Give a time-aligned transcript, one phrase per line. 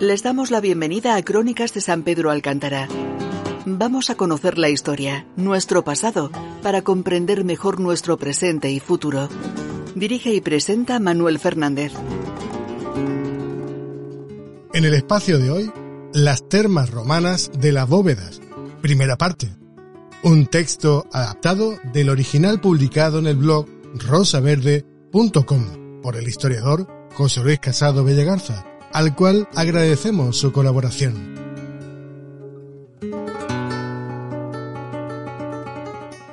[0.00, 2.88] Les damos la bienvenida a Crónicas de San Pedro Alcántara.
[3.66, 6.30] Vamos a conocer la historia, nuestro pasado,
[6.62, 9.28] para comprender mejor nuestro presente y futuro.
[9.94, 11.92] Dirige y presenta Manuel Fernández.
[14.72, 15.70] En el espacio de hoy,
[16.14, 18.40] las termas romanas de las bóvedas,
[18.80, 19.54] primera parte.
[20.22, 23.66] Un texto adaptado del original publicado en el blog
[24.08, 31.38] rosaverde.com por el historiador José Luis Casado Bellegarza al cual agradecemos su colaboración.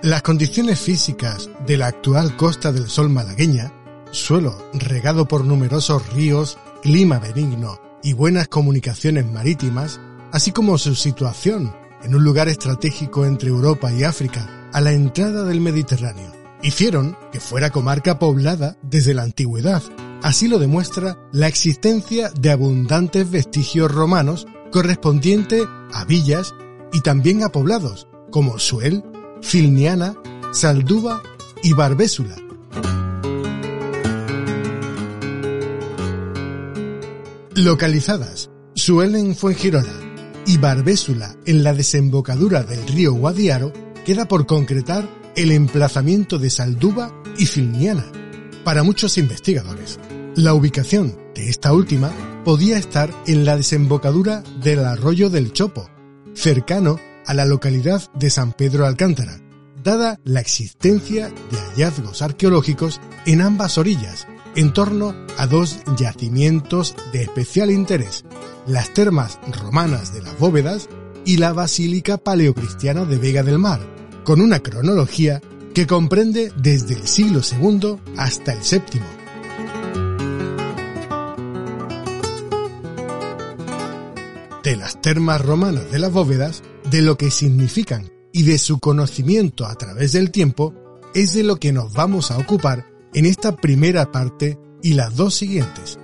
[0.01, 3.73] Las condiciones físicas de la actual Costa del Sol malagueña,
[4.11, 9.99] suelo regado por numerosos ríos, clima benigno y buenas comunicaciones marítimas,
[10.31, 15.43] así como su situación en un lugar estratégico entre Europa y África a la entrada
[15.43, 19.83] del Mediterráneo, hicieron que fuera comarca poblada desde la antigüedad
[20.23, 26.55] Así lo demuestra la existencia de abundantes vestigios romanos correspondientes a villas
[26.91, 29.03] y también a poblados como Suel,
[29.41, 30.15] Filniana,
[30.51, 31.21] Salduba
[31.63, 32.35] y Barbésula.
[37.55, 39.93] Localizadas Suel en Fuengirola
[40.45, 43.73] y Barbésula en la desembocadura del río Guadiaro,
[44.05, 48.05] queda por concretar el emplazamiento de Salduba y Filniana
[48.67, 49.97] para muchos investigadores.
[50.35, 52.11] La ubicación de esta última
[52.43, 55.89] podía estar en la desembocadura del arroyo del Chopo,
[56.33, 59.39] cercano a la localidad de San Pedro Alcántara,
[59.81, 67.21] dada la existencia de hallazgos arqueológicos en ambas orillas, en torno a dos yacimientos de
[67.21, 68.25] especial interés,
[68.67, 70.89] las termas romanas de las bóvedas
[71.23, 73.79] y la Basílica Paleocristiana de Vega del Mar,
[74.25, 75.41] con una cronología
[75.77, 78.99] que comprende desde el siglo II hasta el VII
[84.63, 89.67] de las termas romanas de las bóvedas, de lo que significan y de su conocimiento
[89.67, 90.73] a través del tiempo,
[91.13, 95.35] es de lo que nos vamos a ocupar en esta primera parte y las dos
[95.35, 95.99] siguientes.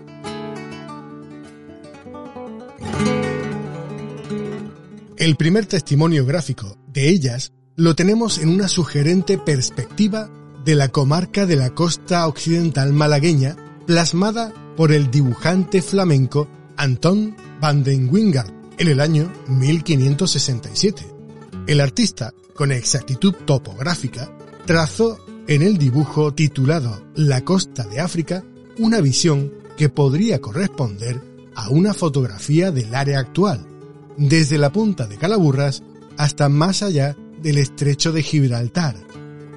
[5.17, 10.29] El primer testimonio gráfico de ellas lo tenemos en una sugerente perspectiva
[10.63, 13.55] de la comarca de la costa occidental malagueña,
[13.87, 16.47] plasmada por el dibujante flamenco
[16.77, 21.03] Anton van den Wingard en el año 1567.
[21.67, 24.31] El artista, con exactitud topográfica,
[24.65, 25.17] trazó
[25.47, 28.43] en el dibujo titulado La costa de África
[28.77, 31.21] una visión que podría corresponder
[31.55, 33.65] a una fotografía del área actual,
[34.17, 35.83] desde la punta de Calaburras
[36.17, 38.95] hasta más allá del estrecho de Gibraltar.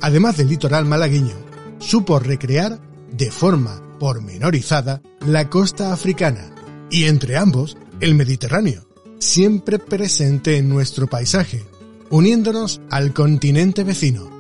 [0.03, 1.37] Además del litoral malagueño,
[1.79, 2.81] supo recrear
[3.11, 6.53] de forma pormenorizada la costa africana
[6.91, 8.87] y entre ambos el Mediterráneo,
[9.19, 11.65] siempre presente en nuestro paisaje,
[12.11, 14.31] uniéndonos al continente vecino.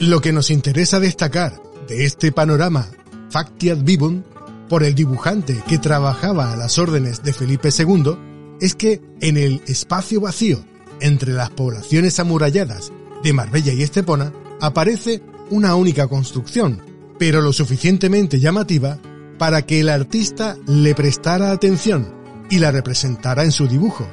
[0.00, 2.88] Lo que nos interesa destacar de este panorama
[3.30, 4.24] Factiat Vivum
[4.72, 8.16] por el dibujante que trabajaba a las órdenes de Felipe II
[8.58, 10.64] es que en el espacio vacío
[10.98, 12.90] entre las poblaciones amuralladas
[13.22, 14.32] de Marbella y Estepona
[14.62, 16.80] aparece una única construcción,
[17.18, 18.98] pero lo suficientemente llamativa
[19.36, 22.10] para que el artista le prestara atención
[22.48, 24.08] y la representara en su dibujo.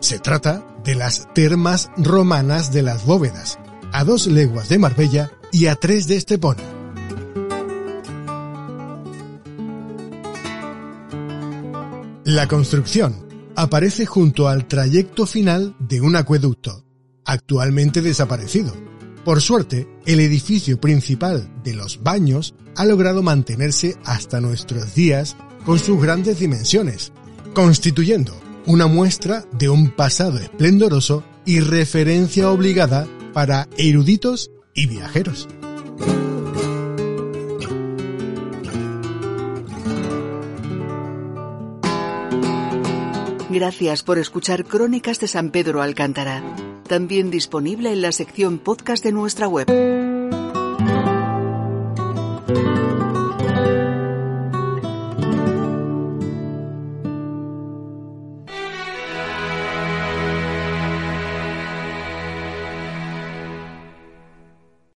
[0.00, 3.58] Se trata de las termas romanas de las bóvedas,
[3.90, 6.73] a dos leguas de Marbella y a tres de Estepona.
[12.24, 13.26] La construcción
[13.56, 16.84] aparece junto al trayecto final de un acueducto,
[17.24, 18.74] actualmente desaparecido,
[19.24, 25.78] por suerte, el edificio principal de los baños ha logrado mantenerse hasta nuestros días con
[25.78, 27.12] sus grandes dimensiones,
[27.54, 35.48] constituyendo una muestra de un pasado esplendoroso y referencia obligada para eruditos y viajeros.
[43.54, 46.42] Gracias por escuchar Crónicas de San Pedro Alcántara
[46.88, 50.13] también disponible en la sección podcast de nuestra web.